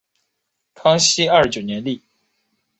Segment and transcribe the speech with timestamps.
[0.73, 2.01] 康熙二十九年立。